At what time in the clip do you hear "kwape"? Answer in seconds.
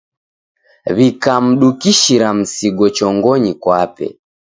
3.61-4.07